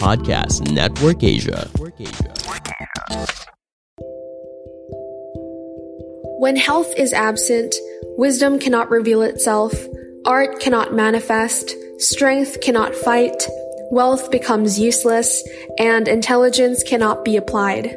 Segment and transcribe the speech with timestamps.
[0.00, 1.68] Podcast Network Asia.
[6.38, 7.74] When health is absent,
[8.16, 9.74] wisdom cannot reveal itself,
[10.24, 13.46] art cannot manifest, strength cannot fight,
[13.90, 15.46] wealth becomes useless,
[15.78, 17.94] and intelligence cannot be applied.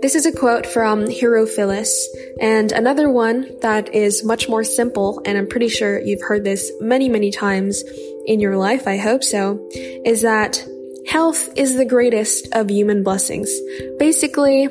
[0.00, 1.92] This is a quote from Herophilus,
[2.40, 6.72] and another one that is much more simple, and I'm pretty sure you've heard this
[6.80, 7.84] many, many times
[8.26, 10.66] in your life, I hope so, is that
[11.06, 13.50] health is the greatest of human blessings.
[13.98, 14.68] Basically,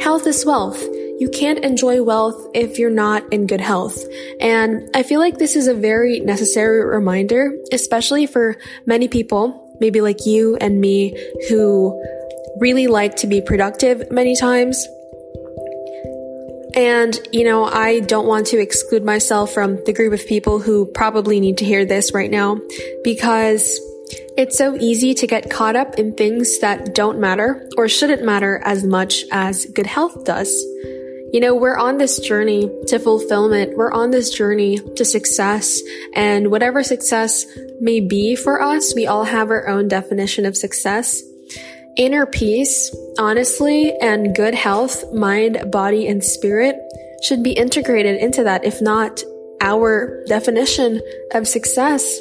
[0.00, 0.82] health is wealth.
[1.18, 4.02] You can't enjoy wealth if you're not in good health.
[4.40, 10.00] And I feel like this is a very necessary reminder, especially for many people, maybe
[10.00, 11.16] like you and me,
[11.48, 12.00] who
[12.58, 14.86] really like to be productive many times.
[16.74, 20.86] And, you know, I don't want to exclude myself from the group of people who
[20.86, 22.58] probably need to hear this right now
[23.04, 23.78] because
[24.36, 28.60] it's so easy to get caught up in things that don't matter or shouldn't matter
[28.64, 30.50] as much as good health does.
[31.32, 33.76] You know, we're on this journey to fulfillment.
[33.76, 35.80] We're on this journey to success
[36.14, 37.46] and whatever success
[37.80, 41.22] may be for us, we all have our own definition of success.
[41.96, 46.76] Inner peace, honestly, and good health, mind, body, and spirit
[47.22, 49.22] should be integrated into that, if not
[49.60, 51.00] our definition
[51.34, 52.20] of success.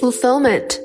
[0.00, 0.77] Fulfillment.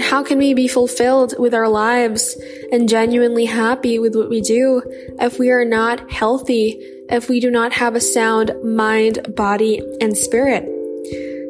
[0.00, 2.36] How can we be fulfilled with our lives
[2.72, 4.82] and genuinely happy with what we do
[5.20, 6.78] if we are not healthy,
[7.10, 10.68] if we do not have a sound mind, body, and spirit?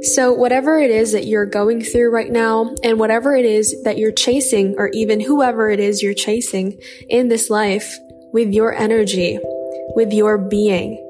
[0.03, 3.98] So, whatever it is that you're going through right now, and whatever it is that
[3.98, 7.98] you're chasing, or even whoever it is you're chasing in this life,
[8.32, 9.38] with your energy,
[9.97, 11.04] with your being,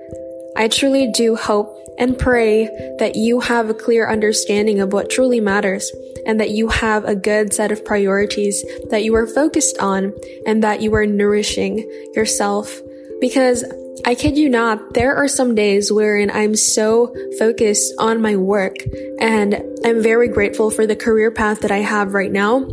[0.59, 2.67] I truly do hope and pray
[2.99, 5.91] that you have a clear understanding of what truly matters
[6.27, 10.13] and that you have a good set of priorities that you are focused on
[10.47, 11.79] and that you are nourishing
[12.15, 12.81] yourself.
[13.21, 13.65] Because
[14.05, 18.77] I kid you not, there are some days wherein I'm so focused on my work
[19.21, 19.55] and
[19.85, 22.69] I'm very grateful for the career path that I have right now.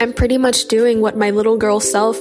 [0.00, 2.20] I'm pretty much doing what my little girl self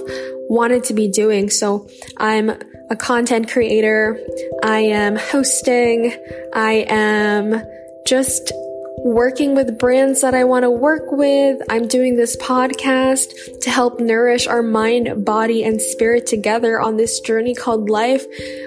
[0.49, 1.49] wanted to be doing.
[1.49, 2.59] So I'm
[2.91, 4.19] a content creator.
[4.63, 6.13] I am hosting.
[6.53, 7.63] I am
[8.05, 8.51] just
[8.97, 11.61] working with brands that I want to work with.
[11.69, 17.21] I'm doing this podcast to help nourish our mind, body, and spirit together on this
[17.21, 18.25] journey called life.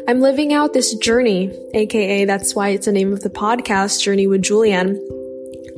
[0.09, 4.27] I'm living out this journey, aka that's why it's the name of the podcast, Journey
[4.27, 4.99] with Julianne.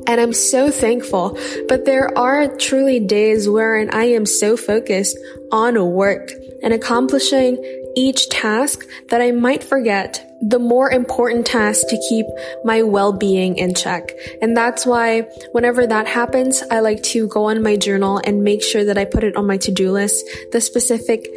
[0.07, 1.37] And I'm so thankful.
[1.67, 5.17] But there are truly days wherein I am so focused
[5.51, 6.31] on work
[6.63, 7.57] and accomplishing
[7.97, 12.27] each task that I might forget the more important task to keep
[12.63, 14.11] my well-being in check.
[14.39, 15.21] And that's why
[15.51, 19.05] whenever that happens, I like to go on my journal and make sure that I
[19.05, 21.27] put it on my to-do list, the specific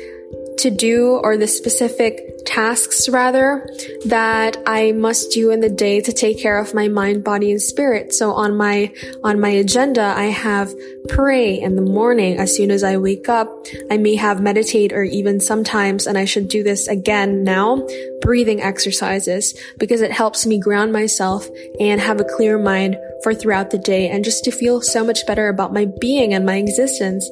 [0.61, 3.69] to do or the specific tasks rather
[4.07, 7.61] that I must do in the day to take care of my mind, body, and
[7.61, 8.15] spirit.
[8.15, 10.73] So on my, on my agenda, I have
[11.09, 13.49] pray in the morning as soon as I wake up.
[13.91, 17.87] I may have meditate or even sometimes, and I should do this again now,
[18.21, 21.49] breathing exercises because it helps me ground myself
[21.79, 25.27] and have a clear mind for throughout the day and just to feel so much
[25.27, 27.29] better about my being and my existence.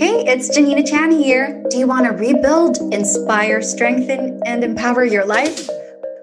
[0.00, 1.62] Hey, it's Janina Chan here.
[1.68, 5.68] Do you want to rebuild, inspire, strengthen, and empower your life?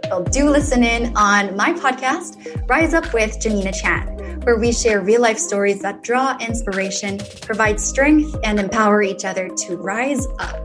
[0.10, 5.02] Well, do listen in on my podcast, Rise Up with Janina Chan, where we share
[5.02, 10.60] real life stories that draw inspiration, provide strength, and empower each other to rise up.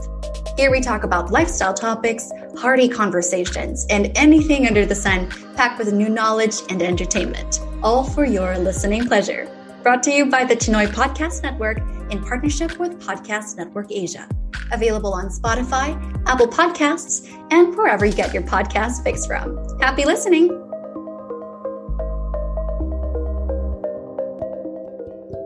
[0.56, 5.92] Here we talk about lifestyle topics, hearty conversations, and anything under the sun packed with
[5.92, 9.51] new knowledge and entertainment, all for your listening pleasure.
[9.82, 11.78] Brought to you by the Chinoy Podcast Network
[12.12, 14.28] in partnership with Podcast Network Asia.
[14.70, 15.98] Available on Spotify,
[16.28, 19.58] Apple Podcasts, and wherever you get your podcast fix from.
[19.80, 20.50] Happy listening!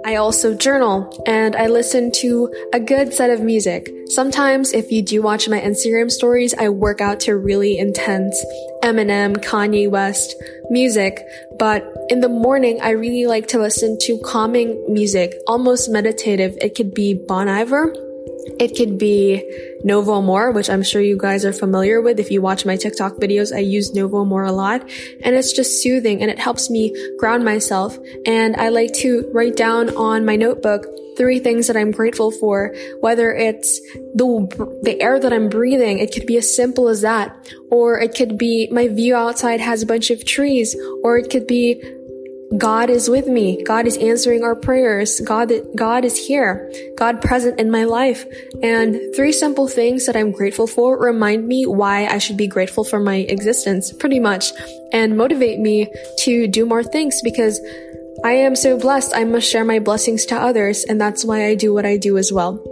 [0.04, 3.90] I also journal and I listen to a good set of music.
[4.08, 8.40] Sometimes, if you do watch my Instagram stories, I work out to really intense
[8.86, 10.36] Eminem, Kanye West
[10.70, 11.26] music,
[11.58, 16.56] but in the morning, I really like to listen to calming music, almost meditative.
[16.60, 17.92] It could be Bon Iver
[18.58, 19.42] it could be
[19.84, 22.18] Novo Amor, which I'm sure you guys are familiar with.
[22.18, 24.82] If you watch my TikTok videos, I use Novo Amor a lot
[25.22, 27.98] and it's just soothing and it helps me ground myself.
[28.26, 32.74] And I like to write down on my notebook three things that I'm grateful for,
[33.00, 33.80] whether it's
[34.14, 35.98] the, the air that I'm breathing.
[35.98, 37.34] It could be as simple as that.
[37.70, 41.46] Or it could be my view outside has a bunch of trees, or it could
[41.46, 41.82] be
[42.56, 43.62] God is with me.
[43.64, 45.20] God is answering our prayers.
[45.20, 46.72] God, God is here.
[46.96, 48.24] God present in my life.
[48.62, 52.84] And three simple things that I'm grateful for remind me why I should be grateful
[52.84, 54.52] for my existence, pretty much,
[54.92, 57.60] and motivate me to do more things because
[58.24, 59.12] I am so blessed.
[59.14, 60.84] I must share my blessings to others.
[60.84, 62.62] And that's why I do what I do as well.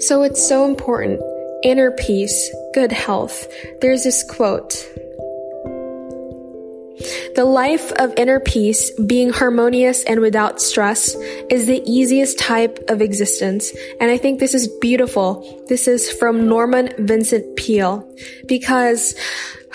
[0.00, 1.20] So it's so important.
[1.64, 3.48] Inner peace, good health.
[3.80, 4.86] There's this quote.
[7.36, 11.14] The life of inner peace, being harmonious and without stress,
[11.50, 13.74] is the easiest type of existence.
[14.00, 15.44] And I think this is beautiful.
[15.68, 18.10] This is from Norman Vincent Peale
[18.46, 19.14] because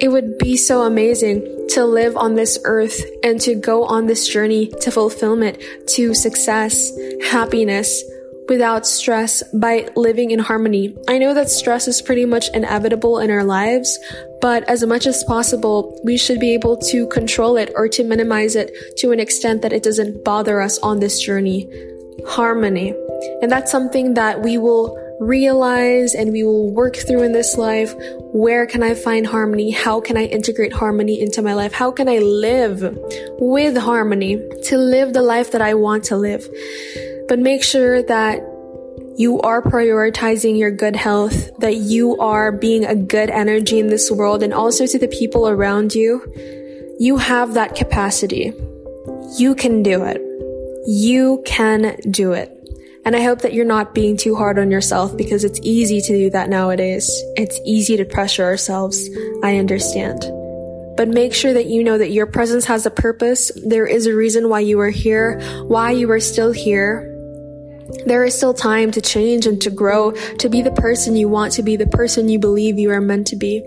[0.00, 4.26] it would be so amazing to live on this earth and to go on this
[4.26, 6.90] journey to fulfillment, to success,
[7.30, 8.02] happiness,
[8.48, 10.96] without stress by living in harmony.
[11.08, 13.98] I know that stress is pretty much inevitable in our lives,
[14.46, 18.54] but as much as possible, we should be able to control it or to minimize
[18.54, 21.68] it to an extent that it doesn't bother us on this journey.
[22.28, 22.94] Harmony.
[23.42, 27.92] And that's something that we will realize and we will work through in this life.
[28.32, 29.72] Where can I find harmony?
[29.72, 31.72] How can I integrate harmony into my life?
[31.72, 32.96] How can I live
[33.40, 36.48] with harmony to live the life that I want to live?
[37.26, 38.38] But make sure that
[39.16, 44.10] you are prioritizing your good health, that you are being a good energy in this
[44.10, 46.22] world and also to the people around you.
[46.98, 48.52] You have that capacity.
[49.38, 50.20] You can do it.
[50.86, 52.52] You can do it.
[53.06, 56.12] And I hope that you're not being too hard on yourself because it's easy to
[56.12, 57.08] do that nowadays.
[57.36, 59.08] It's easy to pressure ourselves.
[59.42, 60.20] I understand.
[60.96, 63.50] But make sure that you know that your presence has a purpose.
[63.64, 67.15] There is a reason why you are here, why you are still here,
[68.06, 71.52] there is still time to change and to grow, to be the person you want
[71.52, 73.64] to be, the person you believe you are meant to be.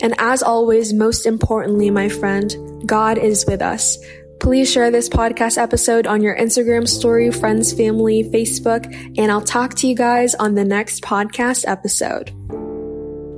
[0.00, 2.54] And as always, most importantly, my friend,
[2.86, 3.98] God is with us.
[4.40, 8.84] Please share this podcast episode on your Instagram story, friends, family, Facebook,
[9.16, 12.32] and I'll talk to you guys on the next podcast episode.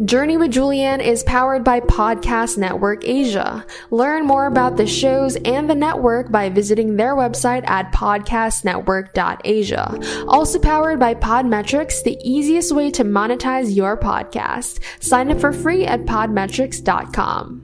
[0.04, 3.64] Journey with Julianne is powered by Podcast Network Asia.
[3.90, 10.26] Learn more about the shows and the network by visiting their website at podcastnetwork.asia.
[10.28, 14.80] Also powered by Podmetrics, the easiest way to monetize your podcast.
[15.02, 17.63] Sign up for free at podmetrics.com.